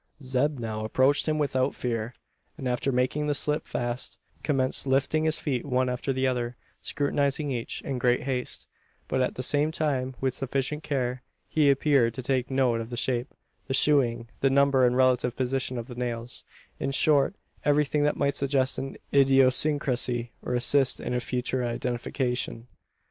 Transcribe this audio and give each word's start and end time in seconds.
Zeb 0.19 0.57
now 0.57 0.83
approached 0.83 1.27
him 1.27 1.37
without 1.37 1.75
fear; 1.75 2.15
and, 2.57 2.67
after 2.67 2.91
making 2.91 3.27
the 3.27 3.35
slip 3.35 3.67
fast, 3.67 4.17
commenced 4.41 4.87
lifting 4.87 5.25
his 5.25 5.37
feet 5.37 5.63
one 5.63 5.89
after 5.89 6.11
the 6.11 6.25
other 6.25 6.55
scrutinising 6.81 7.51
each, 7.51 7.83
in 7.83 7.99
great 7.99 8.23
haste, 8.23 8.65
but 9.07 9.21
at 9.21 9.35
the 9.35 9.43
same 9.43 9.71
time 9.71 10.15
with 10.19 10.33
sufficient 10.33 10.81
care. 10.81 11.21
He 11.47 11.69
appeared 11.69 12.15
to 12.15 12.23
take 12.23 12.49
note 12.49 12.81
of 12.81 12.89
the 12.89 12.97
shape, 12.97 13.31
the 13.67 13.75
shoeing, 13.75 14.27
the 14.39 14.49
number 14.49 14.87
and 14.87 14.97
relative 14.97 15.35
position 15.35 15.77
of 15.77 15.85
the 15.85 15.93
nails 15.93 16.43
in 16.79 16.89
short, 16.89 17.35
everything 17.63 18.01
that 18.01 18.17
might 18.17 18.33
suggest 18.35 18.79
an 18.79 18.97
idiosyncrasy, 19.13 20.31
or 20.41 20.55
assist 20.55 20.99
in 20.99 21.13
a 21.13 21.19
future 21.19 21.63
identification. 21.63 22.65